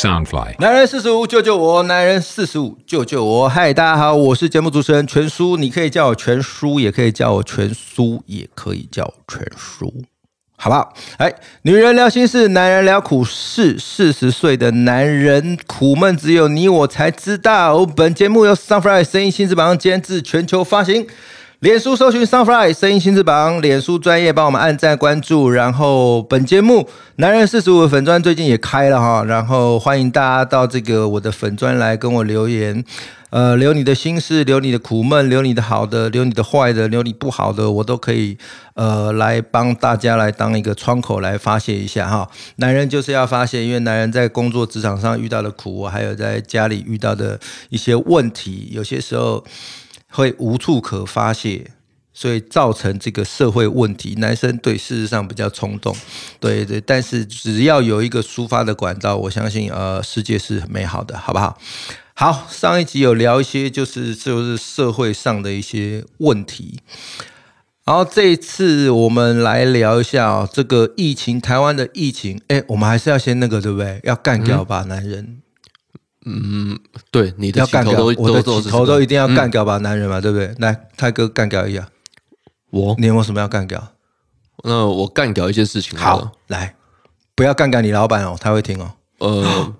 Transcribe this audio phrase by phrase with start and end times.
[0.00, 1.82] Soundfly，男人四十五，救救我！
[1.82, 3.46] 男人四十五，救救我！
[3.46, 9.92] 嗨，大家好，我是节目主持人全叔，你可以叫我全叔，也可以叫我全叔，也可以叫我全叔，
[10.56, 10.94] 好不好？
[11.18, 11.30] 哎，
[11.64, 17.84] 女人聊心事，男人聊苦事，四十岁的男人苦闷，只有你我才知道。
[17.84, 21.06] 本节目由 Sunfly 声音新翅膀监制，全球发行。
[21.60, 25.50] 脸书搜寻 Sunfly 声音新翅膀，脸书专业帮我们按赞关注。
[25.50, 32.82] 然后本节目男人四十五粉砖最近也开了哈，然后欢迎大家到这个我的粉砖来跟我留言，
[33.28, 38.38] 呃，留你的心事，留你的苦闷，留你的好的，留你的坏的，留你不好的，我都可以
[38.72, 42.26] 呃来帮大家来当一个窗口来发泄一下哈。
[42.56, 49.44] 男人就是要发泄，因为男人在工作职场上遇到的苦，还有在家里遇到的一些问题，有些时候。
[50.10, 51.70] 会无处可发泄，
[52.12, 54.14] 所以造成这个社会问题。
[54.18, 55.96] 男生对事实上比较冲动，
[56.38, 61.56] 对对，但是只要有一个抒发的管道，我相信呃，世界是美好的，好不好？
[62.14, 66.80] 好，上一集有聊一些就是就是社会上的一些问题，
[67.86, 74.00] 然后这一次我们来聊一下哦，这个疫情，台湾的疫情，哎，我们还是要先那个对不对？
[74.04, 75.40] 要干掉吧，男人。
[76.26, 76.78] 嗯，
[77.10, 80.54] 对，你的要干掉，我的头头都一定要干掉吧，男人嘛，对不对？
[80.58, 81.88] 来，泰哥干掉一下。
[82.70, 83.92] 我，你有没有什么要干掉？
[84.62, 85.98] 那我干掉一些事情。
[85.98, 86.76] 好，来，
[87.34, 88.92] 不要干掉你老板哦，他会听哦。
[89.18, 89.74] 呃，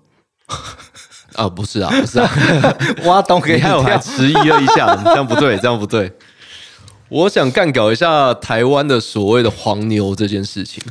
[1.35, 2.31] 啊，不是啊，不是啊，
[3.05, 6.11] 挖洞给我还迟疑了一下，这样不对，这样不对。
[7.11, 10.83] 我想干掉一下台湾的所谓的黄牛这件事情。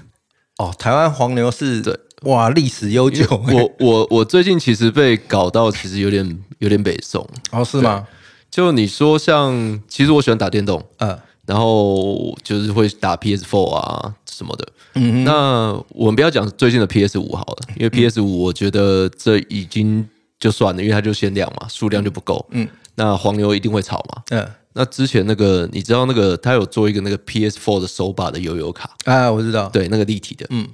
[0.57, 1.99] 哦，台湾黄牛是对。
[2.23, 3.25] 哇，历史悠久。
[3.29, 7.27] 我我我最近其实被搞到，其实有点有点北宋。
[7.51, 8.05] 哦，是吗？
[8.51, 14.67] 就你说像，其实我喜欢打电动，嗯，然后就是会打 PS Four 啊什么的。
[14.95, 20.05] 嗯那我们不要讲最近的 PS 五好了，因为 PS 五我觉得这已经
[20.39, 22.45] 就算了，因为它就限量嘛，数量就不够。
[22.51, 22.67] 嗯。
[22.95, 24.23] 那黄牛一定会炒嘛？
[24.31, 24.45] 嗯。
[24.73, 29.69] 那之前那个你知道那个他有做一个那个 PS Four 的手把的悠悠卡啊，我知道。
[29.69, 30.45] 对，那个立体的。
[30.49, 30.67] 嗯。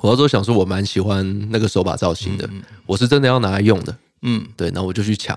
[0.00, 2.48] 我那时候想说，我蛮喜欢那个手把造型的，
[2.86, 3.96] 我是真的要拿来用的。
[4.22, 5.36] 嗯，对，那我就去抢，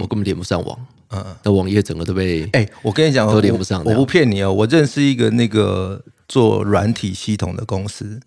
[0.00, 0.86] 我根本连不上网。
[1.10, 2.48] 嗯，那网页整个都被……
[2.52, 3.82] 哎，我跟你讲，都连不上。
[3.84, 8.18] 我不骗你哦，我认识一个那个做软体系统的公司，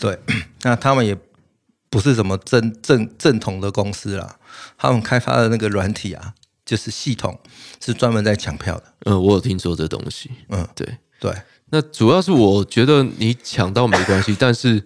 [0.00, 0.18] 对，
[0.62, 1.16] 那他们也
[1.88, 4.36] 不是什么正正正统的公司啦，
[4.76, 6.34] 他们开发的那个软体啊，
[6.66, 7.38] 就是系统
[7.80, 8.84] 是专门在抢票的。
[9.04, 10.30] 嗯，我有听说这东西。
[10.48, 11.32] 嗯，对对，
[11.70, 14.84] 那主要是我觉得你抢到没关系，但是。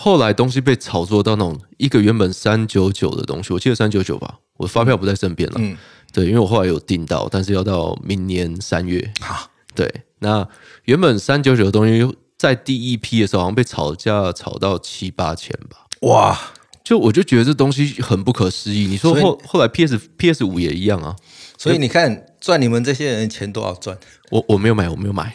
[0.00, 5.56] 后来东西被炒作到那种一个原本三九九的东西，我记得三九九吧，我发票不在身边了。
[5.58, 5.76] 嗯，
[6.12, 9.12] 对，因为我后来有订到，但是要到明年三月。
[9.20, 10.46] 好，对，那
[10.84, 15.78] 原本三九九的东西在第一批的时候好像被炒价炒到七八千吧。
[16.02, 16.38] 哇，
[16.84, 18.86] 就我就觉得这东西很不可思议。
[18.86, 21.16] 你说后后来 PS PS 五也一样啊，
[21.58, 23.96] 所以你看赚你们这些人钱多少赚？
[24.30, 25.32] 我我没有买，我没有买。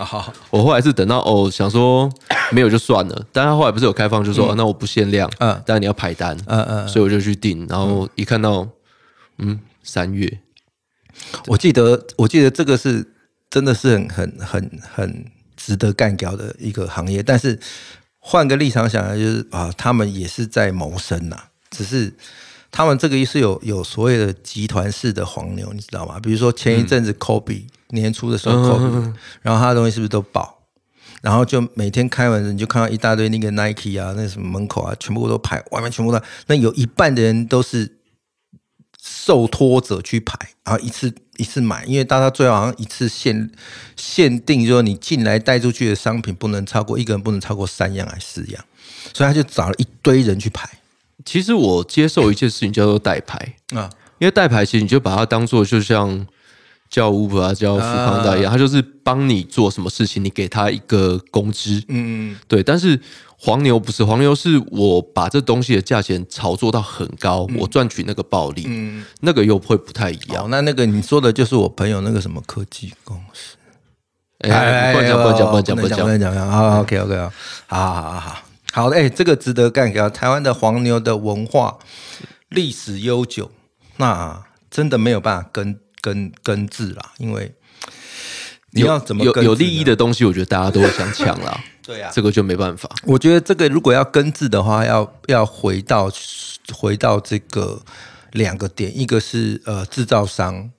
[0.50, 2.10] 我后来是等到哦，想说
[2.52, 3.26] 没有就算了。
[3.32, 7.68] 但他后来不是有开放，就说那我不限量，嗯，但你要排单，嗯嗯，所以我就去订。
[7.68, 8.68] 然后一看到，
[9.38, 10.40] 嗯，三月，
[11.48, 13.06] 我记得我记得这个是
[13.50, 15.26] 真的是很很很很
[15.58, 17.22] 值得干掉的一个行业。
[17.22, 17.60] 但是
[18.20, 21.38] 换个立场想，就是啊，他们也是在谋生呐，
[21.70, 22.14] 只是。
[22.74, 26.20] 他们这个是有有所谓的集团式的黄牛，你知道吗？
[26.20, 29.14] 比如说前一阵子 Kobe 年初的时候，Kobe，
[29.44, 30.62] 然后他的东西是不是都爆？
[31.22, 38.00] 然后就每天开门，你就看到一大堆那个 Nike 啊，那什么门口啊，全部都排，外面全部都，那有一半的人都是
[39.00, 40.36] 受托者去排，
[40.66, 43.52] 然后一次一次买，因为大家最好像一次限
[43.96, 48.66] 限定，就说你进来带出去的商品不能超过一个人不能超过三样还是四样，
[49.14, 50.68] 所以他就找了一堆人去排。
[51.26, 53.56] 其实我接受一件事情叫做代牌。
[53.76, 53.90] 啊，
[54.20, 56.26] 因为代牌其实你就把它当做就像
[56.90, 62.62] 叫 Uber 啊、叫富康代一样，他就是帮你做什么事情，你给他一个工资，嗯嗯，对。
[62.62, 63.00] 但是
[63.38, 70.48] 黄牛不是黄牛，是我把这东西的价钱炒作到很高，我赚取那个暴利，嗯，那个又会不太一样。
[70.50, 73.58] 那那个你说的就是我朋友那个什么科技公司，
[74.50, 76.48] 哎，不讲不讲不讲不讲不讲。
[76.48, 77.34] 啊，OK OK 啊，
[77.68, 78.38] 好好好好。
[78.76, 80.10] 好的，哎，这个值得干掉。
[80.10, 81.78] 台湾的黄牛的文化
[82.50, 83.52] 历史悠久，
[83.98, 87.14] 那真的没有办法根根根治啦。
[87.20, 87.54] 因为
[88.72, 91.64] 你要怎么有有利益的东西，我觉得大家都会想抢啦。
[91.86, 92.90] 对呀，这个就没办法。
[93.04, 96.12] 我觉得这个如果要根治的话，要要回到
[96.74, 97.80] 回到这个
[98.32, 100.72] 两个点，一个是呃制造商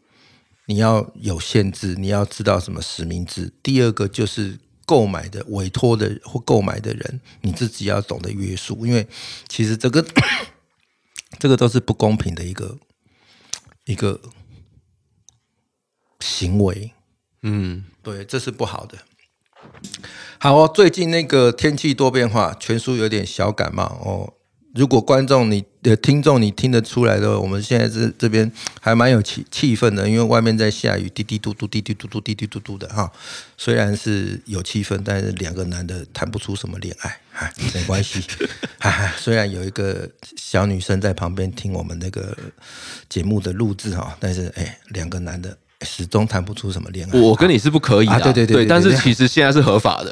[0.67, 4.59] 你要有限制，你要知道什么实名制；第二个就是。
[4.85, 9.07] 购买的委托的或购买的人，你自己要懂得约束，因为
[9.49, 10.05] 其实这个
[11.39, 12.79] 这个都是不公平的一个
[13.85, 14.21] 一个
[16.21, 16.93] 行为。
[17.43, 18.99] 嗯，对，这是不好的。
[20.39, 24.35] 好哦，最近那个天气多变化，全叔有点小感冒哦。
[24.75, 28.51] 如果观众你的听众你听得出来的，我们现在这这边
[28.81, 33.11] 还蛮有气气氛的，因为外面在下雨，滴滴嘟嘟，滴滴嘟嘟，滴滴嘟嘟的哈。
[33.57, 38.21] 虽然是有气氛，但是两个男的谈不出什么恋爱，哈，没关系。
[38.81, 42.37] 哈哈虽然有一个小女生在旁边听我们那个
[43.09, 45.57] 节目的录制哈，但是哎，两个男的。
[45.85, 47.21] 始终谈不出什么恋爱。
[47.21, 50.11] 我跟你是不可以的，对对对，但是其实现在是合法的。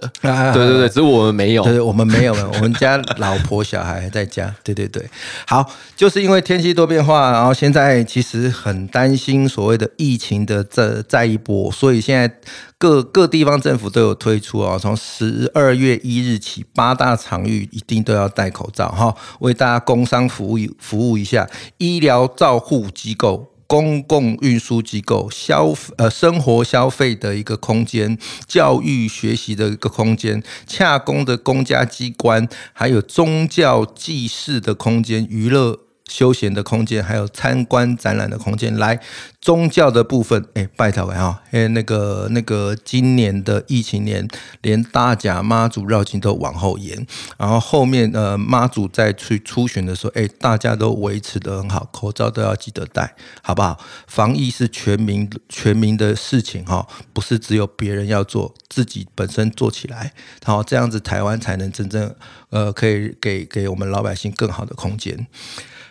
[0.53, 1.65] 对对对，只是我们没有。
[1.65, 4.55] 对，我们没有，我们家老婆小孩在家。
[4.63, 5.09] 对对对，
[5.47, 5.67] 好，
[5.97, 12.33] 就是因为天气多变化，然后现在其实很担心所谓的疫情的这再一波，所以现在
[12.77, 21.49] 各各地方政府都有推出啊，从十二月一日起，八大场域一定都要戴口罩哈，为大家工商服务服务一下，
[21.79, 23.52] 医疗照护机构。
[23.73, 35.79] 公共运输机构、消呃生活消费的一个空间、教育学习的一个空间、洽公的公家机关，还有宗教祭祀的空间、娱乐。
[36.13, 38.77] 休闲的空间，还有参观展览的空间。
[38.77, 39.01] 来，
[39.41, 44.29] 宗教的部分，哎，拜托哈，哎，那个那个，今年的疫情年，
[44.61, 47.07] 连大甲妈祖绕境都往后延，
[47.39, 53.81] 然后后面呃妈祖再去出巡的时候，哎，大家都维持的很好，口罩都要记得戴，好不好？
[54.07, 60.13] 防疫是全民全民的事情哈，不是只有别人要做，自己本身做起来，
[60.45, 62.15] 然后这样子台湾才能真正
[62.51, 65.27] 呃可以给给我们老百姓更好的空间。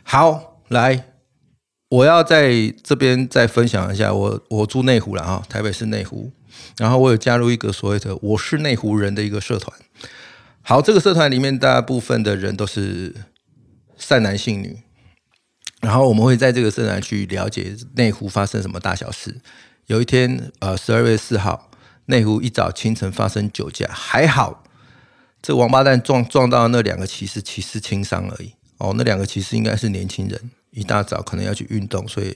[0.04, 1.06] 好，来，
[1.90, 6.32] 我要在这边再分享一下，我我住内湖了哈，台北市内湖，
[6.78, 9.78] 然后我有加入一个所谓的“我是内湖人”的一个社团。
[10.62, 13.16] 好，这个社团里面大部分的人都是
[13.98, 14.78] 善男信女，
[15.82, 19.42] 然后我们会在这个社团去了解内湖发生什么大小事。
[19.88, 21.72] 有一天，呃，十二月四号，
[22.06, 24.64] 内湖一早清晨发生酒驾，还好，
[25.42, 28.54] 这王八蛋撞撞到那两个骑士，骑士轻伤而已。
[28.82, 32.36] 哦，那两个其实应该是年轻人，一大早可能要去运动，所以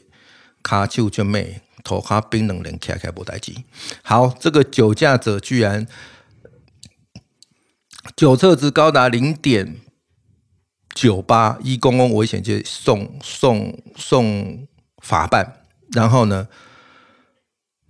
[0.62, 3.66] 卡就就妹头卡冰冷冷开开波带机。
[4.04, 5.88] 好，这个酒驾者居然
[8.16, 9.78] 酒测值高达零点
[10.94, 14.68] 九八，一公共危险就送送送
[15.02, 15.64] 法办。
[15.94, 16.48] 然后呢，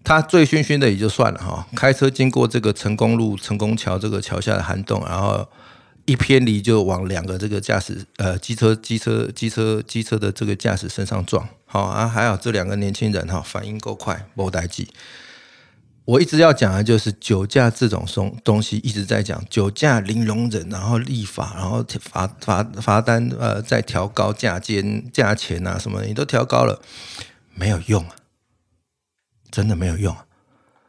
[0.02, 5.46] 他醉醺醺的也就算了哈，开车经过这个成功路成功桥这个桥下的涵洞，然后。
[6.06, 14.88] 一偏离就往两个这个驾驶呃机车机车机车机车的这个驾驶身上撞，好啊，还好这两个年轻人哈反应够快，没待机。
[16.06, 26.80] 我一直要讲的就是酒驾这种东东西，一直在讲酒驾零容忍，然后立法，然后罚罚罚单呃再调高价间价钱啊什么，你都调高了，
[27.56, 28.16] 没有用啊，
[29.50, 30.28] 真的没有用啊。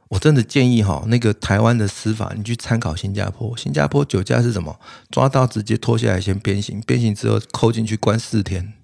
[0.08, 3.56] 我真的建议哈，那个台湾的司法，你去参考新加坡。
[3.56, 4.78] 新加坡酒驾是什么？
[5.10, 8.74] 抓到直接拖下来先鞭刑，鞭刑之后扣进去关四天，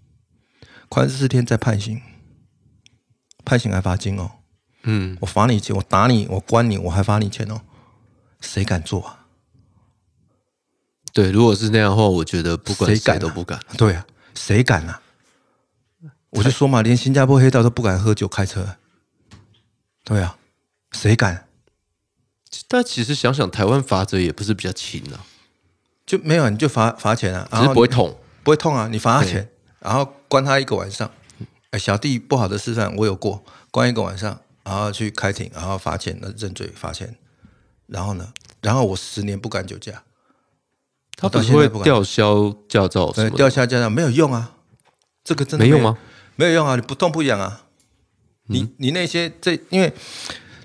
[0.89, 2.03] 关四天再判刑，
[3.45, 4.33] 判刑还罚金哦。
[4.83, 7.61] 嗯，我罚你钱，我打你，我关你，我还罚你钱哦。
[8.41, 9.27] 谁敢做啊？
[11.13, 13.61] 对，如果是那样的话，我觉得不管谁都不敢。
[13.79, 15.01] 对啊，谁敢啊？
[16.31, 18.77] 我就说嘛，连新加坡黑道都不敢喝酒开车。
[20.03, 20.37] 对啊。
[20.93, 21.49] 谁敢？
[22.69, 25.25] 但其实想想，台湾罚则也不是比较轻啊，
[26.05, 29.49] 就没有你就罚罚钱啊，只是不会痛，不会痛啊，你罚他钱，
[29.81, 31.11] 然后关他一个晚上。
[31.71, 37.17] 哎，小弟不好的示范我有过，关一个晚上，然后去开庭，然后罚钱，那认罪罚钱，
[37.87, 38.31] 然后呢，
[38.61, 40.03] 然后我十年不敢酒驾。
[41.17, 43.11] 他不是会吊销驾照？
[43.31, 44.57] 吊销驾照没有用啊，
[45.25, 45.97] 这个真的没用吗？
[46.37, 47.65] 没有用啊，你不痛不痒啊，
[48.49, 49.95] 你你那些这因为。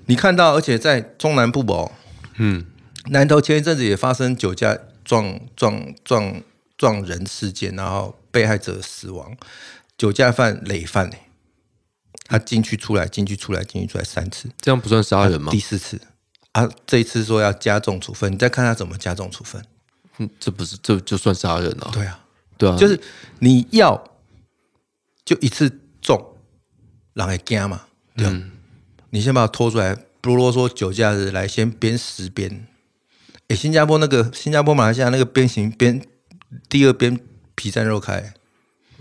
[0.07, 1.91] 你看到，而且在中南部哦，
[2.37, 2.65] 嗯，
[3.07, 6.41] 南投前一阵子也发生酒驾撞撞撞
[6.77, 9.37] 撞人事件，然后被害者死亡，
[9.97, 11.15] 酒驾犯累犯呢，
[12.25, 15.51] 他进去出来进去出来进去出来三次，这样不算杀人吗？
[15.51, 15.99] 第四次。
[16.53, 19.63] 啊，这一次说要加重处分，你再看他怎么加重处分，
[20.17, 21.91] 嗯，这不是这就算杀人了？
[21.93, 22.19] 对啊，
[22.57, 22.99] 对啊，就是
[23.39, 24.01] 你要
[25.23, 26.37] 就一次重，
[27.13, 27.81] 让人惊嘛，
[28.15, 28.51] 嗯。
[29.11, 32.67] 你先把它拖出来，不啰嗦，酒驾的来先鞭十鞭。
[33.47, 36.01] 哎，新加坡那个新加坡马来西亚那个鞭刑鞭
[36.67, 37.19] 第二鞭
[37.55, 38.33] 皮绽肉开，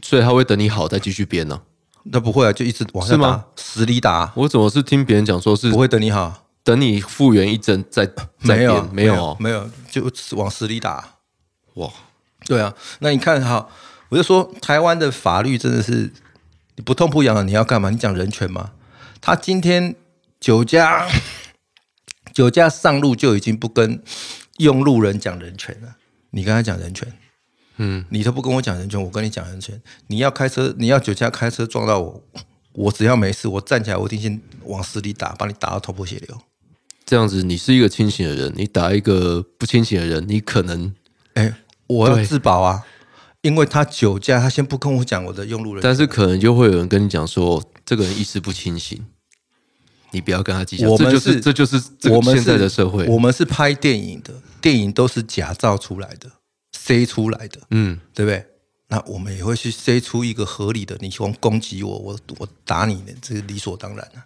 [0.00, 1.62] 所以他会等你好再继续鞭呢？
[2.04, 4.32] 那不会啊，就一直往下打，死里打。
[4.36, 8.88] 我怎么是听别人讲说是不会等你好，等你复原一针再再鞭？
[8.92, 11.16] 没有没有，就往死里打。
[11.75, 11.90] 哇，
[12.46, 13.68] 对啊，那你看哈，
[14.10, 16.12] 我就说台湾的法律真的是
[16.76, 17.90] 你不痛不痒的，你要干嘛？
[17.90, 18.70] 你讲人权吗？
[19.26, 19.97] 他今天
[20.38, 21.04] 酒驾
[22.33, 24.00] 酒驾上路就已经不跟
[24.59, 25.97] 用路人讲人权了，
[26.30, 27.12] 你跟他讲人权，
[27.78, 29.83] 嗯，你都不跟我讲人权，我跟你讲人权。
[30.06, 32.23] 你要开车，你要酒驾开车撞到我，
[32.75, 36.38] 我只要没事，我站起来，我一定先往死里打，把你打到头破血流。
[37.04, 40.95] 这样子，你是一个清醒的人，你打一个不清醒的人，你可能
[41.35, 41.52] 哎，
[41.88, 42.85] 我要自保啊，
[43.40, 49.04] 因为他酒驾，他先不跟我讲我的用路人，但是可能就会有人跟你讲说，这个人意识不清醒，
[50.10, 50.88] 你不要跟他计较。
[50.88, 53.06] 我们这就是这就是我们现在的社会。
[53.06, 56.30] 我们是拍电影的，电影都是假造出来的，
[56.72, 58.44] 塞出来的，嗯，对不对？
[58.88, 64.22] 那我们也会去塞出一个合理的，你喜欢攻击我，我我打你，这是理所当然的、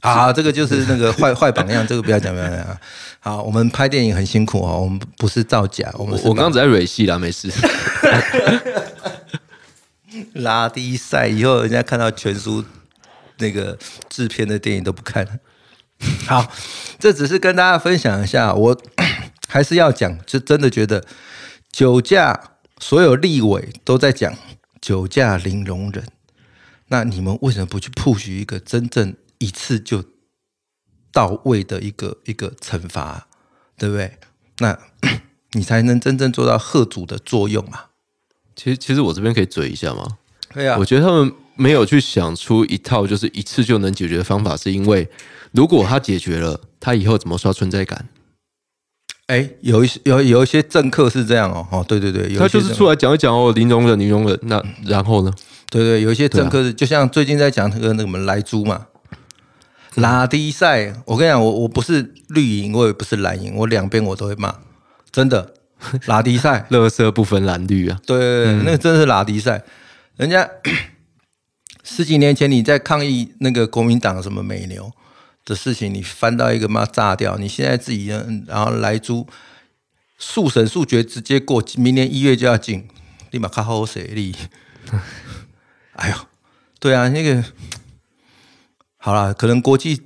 [0.00, 2.80] 好，这个就是那个坏 坏榜样，这个不要讲，不要讲啊。
[3.20, 7.48] 好，我们拍电影很辛苦哦，我们不是造假，我们我刚刚只在蕊戏啦，没事。
[10.34, 12.62] 拉低赛，以后人家看到全书
[13.42, 15.38] 那个制片的电影都不看了。
[16.26, 16.50] 好，
[16.98, 18.82] 这只是跟大家分享一下，我
[19.46, 21.04] 还是要讲，就真的觉得
[21.70, 24.34] 酒驾，所有立委都在讲
[24.80, 26.06] 酒驾零容忍，
[26.88, 30.04] 那你们为什么不去 push 一个真正一次就
[31.12, 33.28] 到位的一个一个惩罚，
[33.76, 34.18] 对不对？
[34.58, 34.78] 那
[35.52, 37.84] 你才能真正做到贺主的作用嘛！
[38.56, 40.18] 其实其实我这边可以嘴一下吗？
[40.52, 45.08] 对啊我，觉得他们没有去想出一套就是一次就能解决的方法，是因为
[45.52, 48.08] 如果他解决了，他以后怎么刷存在感？
[49.26, 54.38] 哎，有一些有有一些政客是这样哦，哦，对对对，有他就是出来讲一讲哦，零容忍，零容忍。
[54.42, 55.32] 那然后呢？
[55.70, 56.50] 对对，有一些政啊。
[56.50, 58.88] 客是，就像最近在讲那个那个什么莱猪嘛，
[59.94, 64.54] 拉低赛，我跟你讲，我我不是绿营，我也不是蓝营，我两边我都会骂，
[65.10, 65.54] 真的
[66.06, 69.62] 拉迪赛， 乐色不分蓝绿啊，对对对，那个真的是拉迪赛，
[70.16, 70.46] 人家
[71.82, 74.92] 十几年前你在抗议那个国民党什么美牛
[75.44, 79.26] 的事情，你翻到一个妈炸掉，你现在自己呢，然后来租
[80.16, 82.86] 速审速决直接过，明年一月就要进，
[83.32, 84.34] 立马靠后谁力？
[85.94, 86.16] 哎呦，
[86.78, 87.44] 对啊，那个
[88.96, 90.02] 好了，可能国际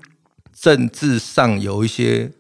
[0.59, 2.33] 政治上有一些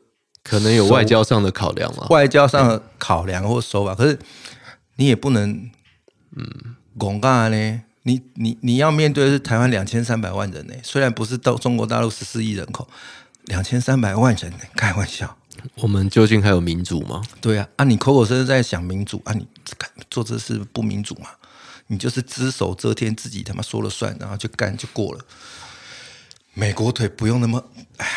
[0.42, 2.06] 可能有外交上的考量啊。
[2.08, 4.18] 外交上的考量或手法，可是
[4.96, 5.70] 你也不能，
[6.34, 7.82] 嗯，广告呢？
[8.06, 12.86] 你你你要面对的是台湾两千三百万人呢，虽然不是到中国大陆十四亿人口，
[13.46, 15.36] 两千三百万人呢，开玩笑。
[15.74, 17.20] 我们究竟还有民主吗？
[17.40, 19.44] 对啊，啊，你口口声声在想民主啊，你
[20.08, 21.30] 做这事不民主嘛？
[21.88, 25.24] 你就是只手遮天，自己他妈说了算，然后就干就过了。
[26.54, 27.64] 美国腿不用那么，
[27.96, 28.12] 哎呀，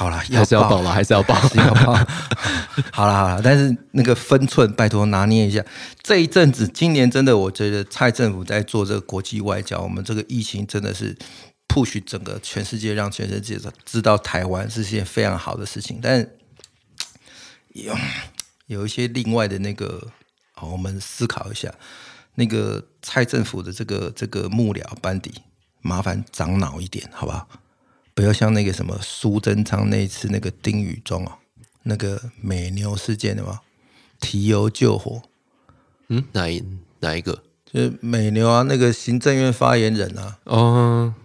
[0.00, 1.38] 好了，还是要报了，还是要报。
[1.48, 1.92] 是要报。
[2.90, 5.62] 好了好了，但是那个分寸拜托拿捏一下。
[6.02, 11.14] 这一阵子，今年真的，我觉得蔡政府在做这个国际外交，我们这个疫情真的是
[11.68, 16.00] push 整个全世界，让全世界知道台湾是件非常好的事情。
[16.02, 16.26] 但
[17.74, 17.94] 有
[18.68, 20.08] 有一些另外的那个，
[20.54, 21.70] 好，我们思考一下，
[22.36, 25.30] 那个蔡政府的这个这个幕僚班底，
[25.82, 27.46] 麻烦长脑一点，好不好？
[28.14, 31.38] 不要像那个什么苏贞昌那一次那个丁宇中啊，
[31.84, 33.60] 那个美牛事件的嘛，
[34.20, 35.22] 提油救火，
[36.08, 36.62] 嗯，哪一
[37.00, 37.42] 哪一个？
[37.72, 41.14] 就是美牛啊，那个行政院发言人啊，哦。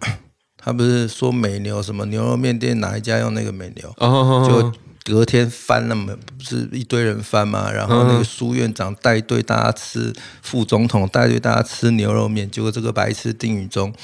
[0.58, 4.72] 他不是说美牛什么牛肉面店哪一家用那个美牛，哦，就
[5.04, 10.12] 隔天翻了嘛，不是一堆人翻嘛，然后那个苏院长带队大家吃，
[10.42, 13.94] 副总统带队大家吃牛肉面，结果这个白痴丁宇中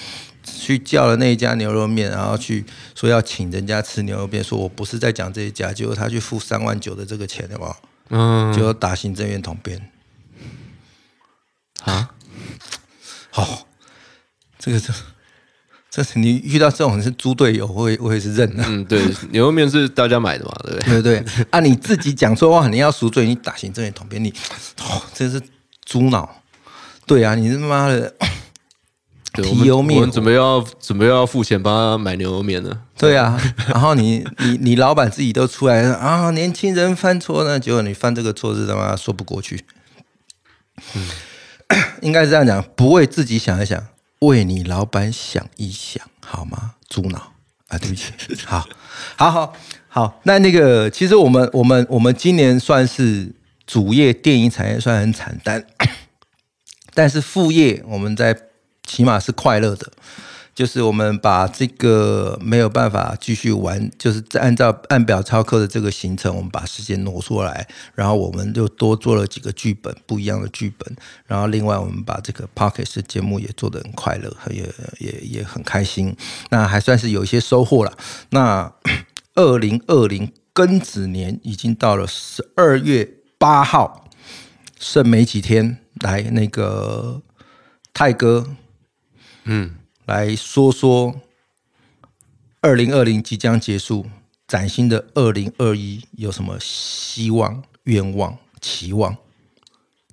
[0.44, 7.80] 去叫了那一家牛肉面，然后去说要请人家吃牛肉面，说我不是在讲这一家，结果他去付三万九的这个钱，好不好？
[8.14, 9.90] 嗯结果打行政院统编，
[11.84, 12.10] 啊，
[13.34, 13.66] 哦，
[14.58, 14.92] 这个这
[15.90, 18.64] 这是你遇到这种人是猪队友，我也我也是认的。
[18.66, 20.88] 嗯，对，牛肉面是大家买的嘛，对不对？
[21.02, 21.46] 对不对？
[21.50, 24.30] 啊，你自己讲错话，你要赎罪，你打行政院统编，你
[24.80, 25.40] 哦，真是
[25.84, 26.42] 猪脑。
[27.06, 28.14] 对啊，你他妈的，
[29.32, 32.82] 对，提油灭火我们准备要准备要付钱帮他买牛肉面了。
[32.98, 33.40] 对啊。
[33.68, 39.64] 然后你你你老板自己都出来了啊，年轻人犯错呢，结果你犯这个错是他妈说不过去。
[40.94, 41.08] 嗯，
[42.02, 43.86] 应该是这样讲，不为自己想一想，
[44.20, 46.74] 为你老板想一想，好吗？
[46.88, 47.32] 猪脑
[47.68, 48.12] 啊，对不起，
[48.44, 48.66] 好，
[49.16, 49.54] 好好
[49.88, 50.20] 好。
[50.24, 53.34] 那那个，其实我们我们我们今年算是
[53.66, 55.64] 主业电影产业算很惨淡，
[56.92, 58.36] 但是副业我们在
[58.92, 59.90] 起码是快乐的。
[60.54, 70.94] 就是我们把这个没有办法继续玩，就是按照按表操课的这个行程，我们把时间挪出来，然后我们就多做了几个剧本，不一样的剧本。
[71.26, 74.68] 然后另外我们把这个 p o c k e t 节目也做得很快乐，也
[74.98, 76.14] 也也很开心。
[76.50, 77.96] 那还算是有一些收获了。
[78.28, 78.70] 那
[79.34, 83.08] 二零二零庚子年已经到了十二月
[83.38, 84.04] 八号，
[84.78, 87.22] 剩没几天，来那个
[87.94, 88.46] 泰哥，
[89.44, 89.76] 嗯。
[90.04, 91.14] 来说说
[92.60, 94.04] 二零二零即将结束，
[94.48, 99.16] 崭新的二零二一有什么希望、愿望、期望？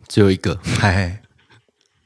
[0.08, 1.24] 只有一个，哎，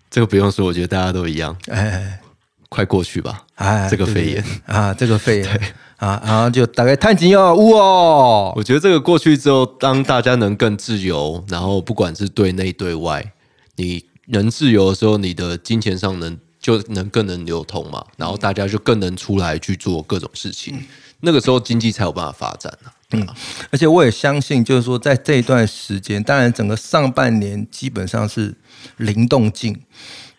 [0.09, 2.21] 这个不用说，我觉得大家都一样，哎，
[2.69, 8.53] 快过去吧，哎，这个肺炎啊，这个肺炎啊，然后就大概探紧要呜哦。
[8.55, 13.33] 我觉得这个过去之后，当大家能更自由，然后不管是对内对外，
[13.75, 16.39] 你能自由的时候，你的金钱上能。
[16.63, 20.81] 就能更能流通嘛，然后大家就更能出来去做各种事情，
[21.19, 22.89] 那个时候经济才有办法发展呢。
[23.11, 23.27] 嗯，
[23.69, 28.55] 而且我也相信，就是说在这一段时间，当然整个上半年基本上是
[28.95, 29.83] 零动静，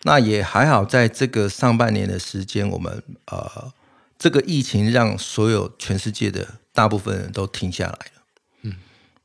[0.01, 3.71] 那也还好，在这个上半年的时间，我们呃，
[4.17, 8.21] 这个疫情让所有全世界的大部分人都停下来了，
[8.63, 8.73] 嗯，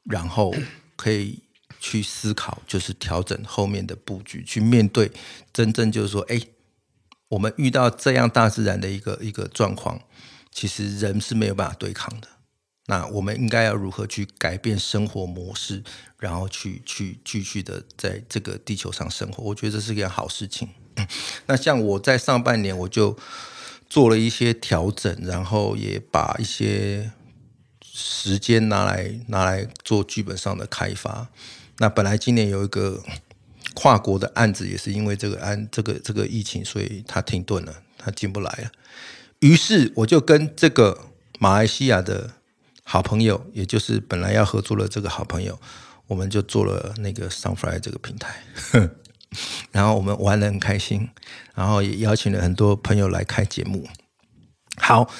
[0.04, 0.54] 然后
[0.96, 1.38] 可以
[1.80, 5.10] 去思考，就是调整后面的布局，去面对
[5.50, 6.38] 真正就是说，哎。
[7.30, 10.00] 我们遇到这样大自然的一个一个状况，
[10.50, 12.26] 其实人是没有办法对抗的。
[12.86, 15.84] 那我们应该要如何去改变生活模式，
[16.18, 19.44] 然后去去继续的在这个地球上生活？
[19.44, 20.68] 我觉得这是一件好事情。
[21.46, 23.16] 那像我在上半年，我就
[23.88, 27.12] 做了一些调整，然后也把一些
[27.80, 31.28] 时间拿来拿来做剧本上的开发。
[31.78, 33.00] 那本来今年有一个。
[33.74, 38.70] 跨国的案子也是因为这个案，这个这个疫情，所以他停顿了，他进不来了。
[39.40, 41.06] 于是我就跟这个
[41.38, 42.34] 马来西亚的
[42.82, 45.58] 好朋友，也就是本来要合作的这个好朋友，
[46.06, 48.42] 我们就做了那个 Sunfly 这个平台，
[49.72, 51.08] 然后我们玩的很开心，
[51.54, 53.88] 然后也邀请了很多朋友来开节目。
[54.76, 55.10] 好。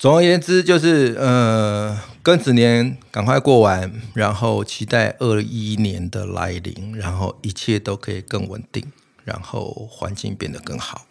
[0.00, 8.82] 总而言之，就是呃，庚子年赶快过完，然后期待二一年的来临，然后一切都可以更稳定，
[9.24, 11.06] 然后环境变得更好。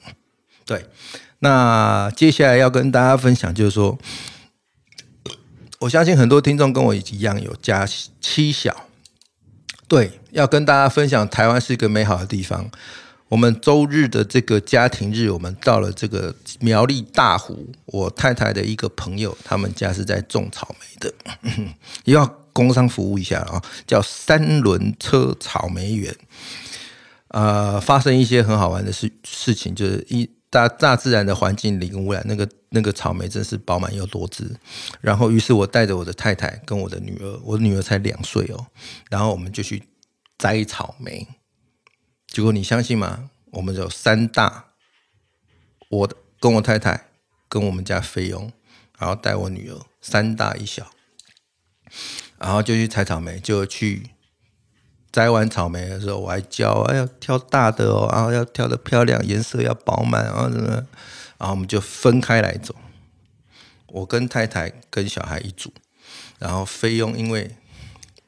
[0.65, 0.87] 对，
[1.37, 3.99] 那接下来要跟大家分享，就是说，
[5.81, 7.87] 我相信很多听众跟我一样有家
[8.19, 8.87] 妻小，
[9.87, 12.71] 对，要跟大家分享，台湾是一个美好的地方。
[13.29, 21.13] 我们周日的这个家庭日，我们到了这个苗栗大湖，我太太的一个朋友，他们家是在种草莓的，
[22.05, 26.13] 也要工商服务一下啊，叫三轮车草莓园。
[27.27, 34.49] 呃，发生一些很好玩的事事情，就是一大大自然的环境零污染，那个那个草莓真是饱满又多汁。
[34.99, 38.65] 然后，于是我带着我的太太跟我的女儿，我的女儿才两岁哦，
[39.11, 39.83] 然后我们就去
[40.39, 41.27] 摘草莓。
[42.29, 43.31] 结果你相信吗？
[43.51, 44.65] 我们有三大，
[45.89, 47.07] 我跟我太太
[47.47, 48.51] 跟我们家菲佣，
[48.99, 50.91] 然后带我女儿三大一小，
[52.37, 53.39] 然后就去采草莓。
[53.39, 54.11] 就去
[55.11, 60.85] 摘完草莓的时候，我还教，哎呀，挑大的哦，然后要挑的漂亮，颜色要饱满，啊什么，
[61.39, 62.75] 然后我们就分开来走。
[63.87, 65.73] 我跟太太跟小孩一组，
[66.37, 67.55] 然后菲佣因为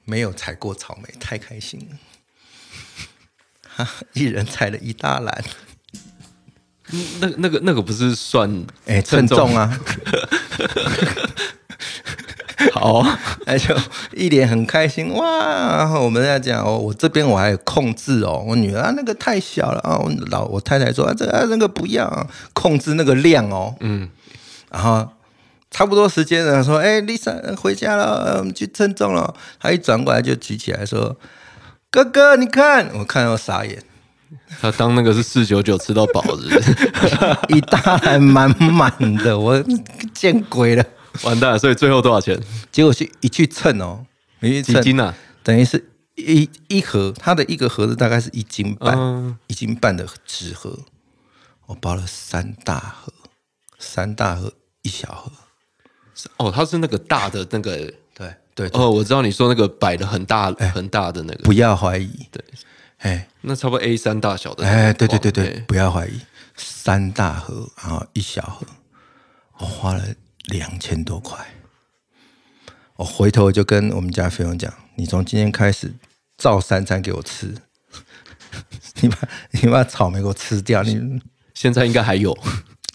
[0.06, 2.00] 没有采过草莓，太开心了。
[4.14, 5.44] 一人踩了一大篮，
[7.20, 9.80] 那那个那个不是算哎称重啊？
[12.74, 13.04] 好，
[13.46, 13.76] 那就
[14.14, 15.78] 一脸很开心哇！
[15.78, 24.08] 然后我们在讲哦，我这边我还有控制哦，我女儿那个太小了啊，我老我太太说啊这个那个不要控制那个量哦，嗯，
[24.70, 25.10] 然后
[25.72, 31.18] 差不多时间了，说哎，Lisa 回家了，我们去称重了，她一转过来就举起来说。
[31.92, 33.84] 哥哥，你看，我看到傻眼。
[34.62, 36.62] 他当那个是四九九吃到饱的，
[37.54, 39.62] 一大篮满满的，我
[40.14, 40.86] 见鬼了，
[41.24, 41.60] 完蛋！
[41.60, 42.42] 所以最后多少钱？
[42.72, 44.06] 结果去一去称哦，
[44.40, 45.14] 一几斤啊？
[45.44, 50.80] 等于是一一盒，它的一个盒子大概是一斤半，一斤半的纸盒，
[51.66, 53.12] 我包了三大盒，
[53.78, 55.30] 三大盒一小盒。
[56.38, 57.94] 哦，它是那个大的那个。
[58.54, 62.10] 对哦，我知道你说那个摆的很大很大的那个，不要怀疑。
[62.32, 62.44] 对，
[63.00, 64.66] 哎，那差不多 A 三大小的。
[64.66, 66.22] 哎，对对对对，不要怀疑，
[66.56, 68.66] 三大盒然后一小盒，
[69.58, 70.04] 我花了
[70.46, 71.38] 两千多块。
[72.98, 75.94] 我回头就跟我们家菲佣讲：“你从今天开始
[76.38, 77.56] 照三餐给我吃，
[79.02, 79.18] 你把
[79.52, 81.22] 你把草莓给我吃掉。”你。
[81.54, 82.36] 现在应该还有，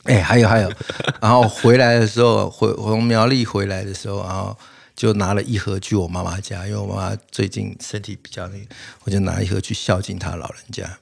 [0.05, 0.73] 哎，还有还有，
[1.21, 4.59] 然后回来的时候，回从苗栗回来的时候，然后
[4.97, 8.67] 就拿了一盒去我妈妈家，因为我妈妈最近身体比较那个，
[9.05, 10.99] 我就拿一盒去孝敬她老人家。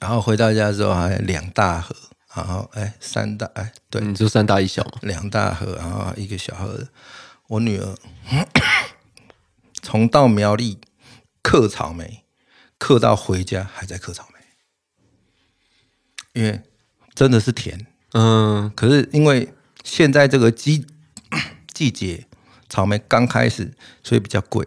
[0.00, 1.94] 然后回到家之后，还两大盒，
[2.34, 6.88] 然后哎三大哎对，你就三大一小嘛，两大盒，然后一个小盒的。
[7.48, 7.94] 我女儿
[9.82, 10.80] 从到苗栗
[11.42, 12.24] 嗑草莓，
[12.78, 16.62] 嗑到回家还在嗑草莓，因为
[17.14, 17.86] 真的是甜。
[18.12, 19.52] 嗯，可是因为
[19.84, 20.86] 现在这个季
[21.72, 22.26] 季节，
[22.70, 23.70] 草莓刚开始，
[24.02, 24.66] 所以比较贵，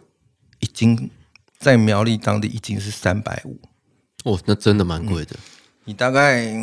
[0.60, 1.10] 一斤
[1.58, 3.60] 在苗栗当地一斤是三百五。
[4.26, 5.36] 哦，那真的蛮贵的。
[5.86, 6.54] 你大概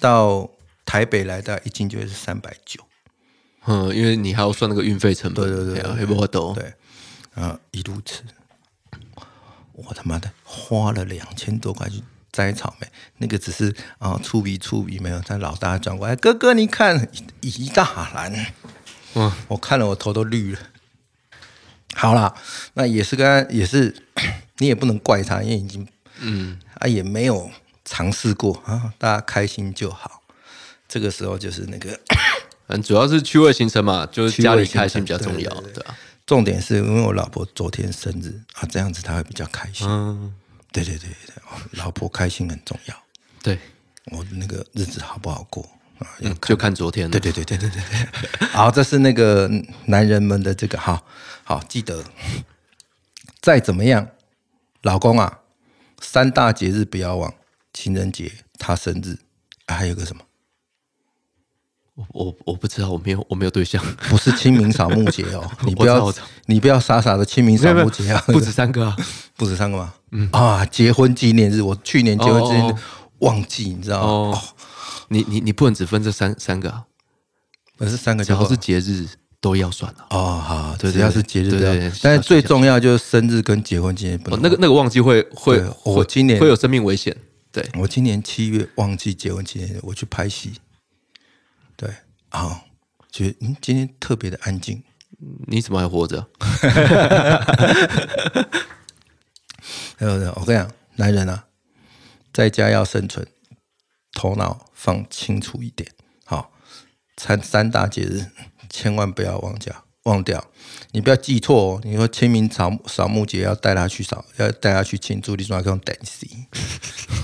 [0.00, 0.48] 到
[0.86, 2.80] 台北来的一斤就会是三百九。
[3.66, 5.46] 嗯，因为你还要算那个运费成本。
[5.46, 6.54] 对对对，黑不懂。
[6.54, 6.74] 对，
[7.34, 8.22] 啊，一路吃，
[9.72, 15.22] 我他妈的花了两千多块去摘草莓，那个只是啊，粗鼻粗鼻没有。
[15.26, 17.08] 但老大转过来，哥哥你看
[17.40, 18.52] 一大篮，
[19.14, 20.58] 嗯，我看了我头都绿了。
[21.94, 22.34] 好啦，
[22.74, 23.94] 那也是跟也是，
[24.58, 25.86] 你也不能怪他，因为已经
[26.20, 26.58] 嗯。
[26.74, 27.48] 啊，也没有
[27.84, 30.22] 尝试过啊，大家开心就好。
[30.88, 31.98] 这个时候就是那个，
[32.66, 35.96] 嗯，主要是趣味行程嘛，就是家里开心比较重要，对吧？
[36.26, 39.86] 重点是因为我老婆昨天生日啊，这样子她会比较开心。
[39.88, 40.34] 嗯，
[40.72, 41.34] 对对对对，
[41.72, 42.96] 老婆开心很重要。
[43.42, 43.58] 对，
[44.06, 45.68] 我那个日子好不好过
[46.02, 46.36] 啊？
[46.42, 47.10] 就看昨天。
[47.10, 48.48] 对对对对对对对。
[48.52, 49.50] 好，这是那个
[49.86, 51.04] 男人们的这个，好
[51.44, 52.04] 好记得，
[53.40, 54.08] 再怎么样，
[54.82, 55.38] 老公啊。
[56.00, 57.32] 三大节日不要忘，
[57.72, 59.18] 情人节、他生日，
[59.68, 60.22] 还有个什么？
[61.94, 66.12] 我我我不知道，我没有我没有对象，不是清明扫墓节哦， 你不要
[66.46, 68.96] 你不要傻傻的清明扫墓节啊，不止三个啊，
[69.36, 69.94] 不止三个吗？
[70.10, 72.74] 嗯啊，结婚纪念日，我去年结婚纪念日
[73.18, 74.42] 忘记，你知道吗？
[75.12, 76.84] 你你你不能只分这三三个啊，
[77.78, 79.06] 而是三个，只要是节日。
[79.42, 84.40] 都要算了哦，好，对，只要是节日对，但是最重要就是生日跟结婚纪念不能。
[84.40, 87.16] 那个那个忘记会会，我今年会有生命危险。
[87.50, 90.52] 对，我今年七月忘记结婚纪念日，我去拍戏。
[91.74, 91.92] 对，
[92.28, 92.62] 啊，
[93.10, 94.80] 觉得嗯，今天特别的安静。
[95.48, 96.24] 你怎么还活着？
[99.98, 101.46] 还有我跟你讲，男人啊，
[102.32, 103.26] 在家要生存，
[104.14, 105.88] 头脑放清楚一点。
[106.24, 106.52] 好，
[107.16, 108.26] 三三大节日。
[108.74, 110.42] 千万不要忘掉，忘掉，
[110.92, 111.80] 你不要记错哦。
[111.84, 116.26] 你说清明扫扫墓节要带他去扫，要带他去庆祝，你说要用等 C。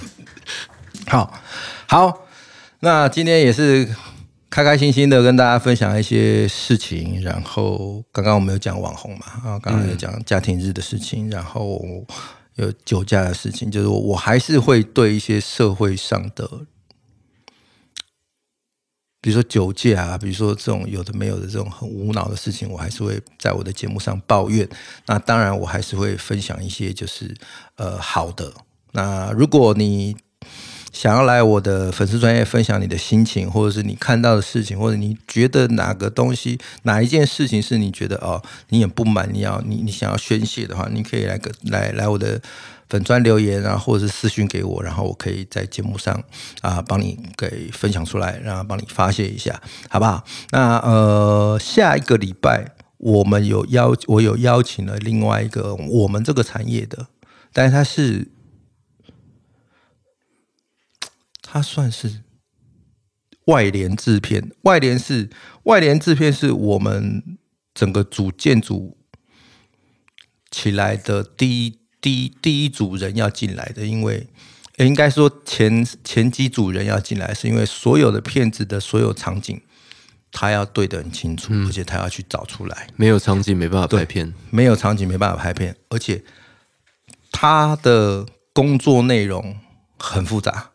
[1.08, 1.32] 好
[1.88, 2.26] 好，
[2.80, 3.88] 那今天也是
[4.50, 7.22] 开开心心的跟大家分享一些事情。
[7.22, 11.82] 然后刚刚我们有讲网红嘛，啊，刚刚有讲家庭日的事情，然后
[12.56, 16.66] 有酒驾的事情，就是我还是会对一些社会上的。
[19.20, 24.68] 比如说酒驾啊，比如说这种有的没有的这种很无脑的事情，我还是会在我的节目上抱怨。
[25.06, 27.34] 那当然，我还是会分享一些就是
[27.76, 28.52] 呃好的。
[28.92, 30.16] 那如果你
[30.98, 42.42] 想要来我的粉丝专业分享你的心情，或者是你看到的事情，或者你觉得哪个东西哪一件事情是你觉得哦你很不满，你要你你想要宣泄的话，你可以来个来来我的。
[42.90, 46.18] 粉专留言啊，或者是私讯给我，然后我可以在节目上
[46.62, 50.24] 啊帮你给分享出来，然后帮你发泄一下，好不好？
[50.52, 52.64] 那呃，下一个礼拜
[52.96, 57.08] 我们有邀，我有邀请了另外一个我们这个产业的，
[57.52, 58.26] 但是他是
[61.50, 62.22] 他算是
[63.46, 65.30] 外联制片，外联是
[65.64, 67.38] 外联制片是我们
[67.72, 68.98] 整个组建组
[70.50, 71.78] 起来的第一。
[72.00, 74.24] 第一第一组人要进来的，因为
[74.76, 79.60] 应该说前前几组人要进来，是因为所有的片子的所有场景，
[80.30, 82.86] 他要对得很清楚，而且他要去找出来。
[82.94, 86.22] 没有场景没办法拍片，没有场景没办法拍片，而且
[87.32, 89.56] 他的工作内容
[89.98, 90.70] 很复杂，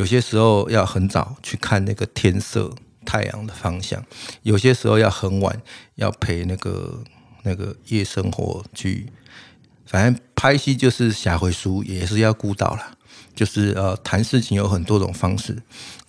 [0.00, 4.02] 有些时候要很早去看那个天色、太阳的方向，
[4.42, 5.60] 有些时候要很晚
[5.96, 7.04] 要陪那个
[7.42, 9.12] 那个夜生活去。
[9.84, 12.96] 反正拍戏就是下回书，也是要顾到了。
[13.40, 15.56] 就是呃，谈事情有很多种方式，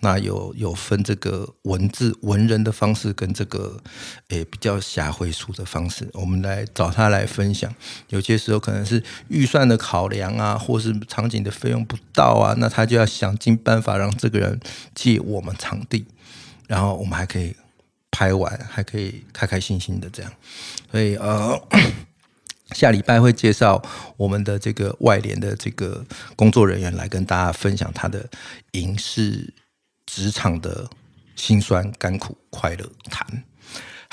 [0.02, 3.82] 那有有分这个文字文人的方式，跟这个
[4.28, 6.06] 诶比较下回书的方式。
[6.12, 7.74] 我们来找他来分享。
[8.10, 14.60] 有些时候可能是预算的考量啊，或是场景的费用不到啊，那他就要想尽办法让这个人
[14.94, 16.04] 借我们场地，
[16.68, 17.56] 然后我们还可以
[18.12, 20.30] 拍完，还可以开开心心的这样。
[20.92, 21.58] 所以呃。
[22.74, 23.82] 下礼拜会介绍
[24.18, 26.04] 我们的这个外联的这个
[26.36, 28.30] 工作人员来跟大家分享他的
[28.72, 29.54] 影视
[30.06, 30.90] 职场的
[31.36, 33.44] 辛酸、甘苦、快乐谈。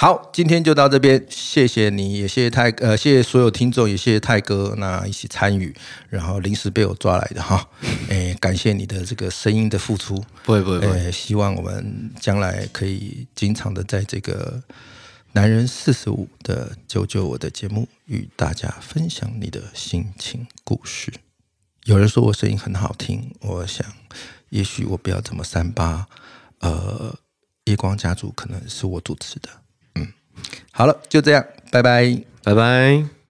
[0.00, 5.74] 好，今天就到这边，谢谢你，也谢谢泰呃，谢谢所有听众，也谢谢泰哥那一起参与，
[6.08, 7.68] 然后临时被我抓来的哈，
[8.08, 14.62] 哎，感谢你的这个声音的付出，不会不会希望我们将来可以经常的在这个
[15.32, 21.12] 男人四十五的救救我的节目与大家分享你的心情故事。
[21.84, 23.86] 有人说我声音很好听，我想
[24.48, 26.06] 也许我不要这么三八，
[26.60, 27.16] 呃，
[27.64, 29.48] 夜光家族可能是我主持的。
[29.94, 30.12] 嗯
[30.72, 32.22] 好了，就这样，拜拜。
[32.42, 33.17] 拜拜。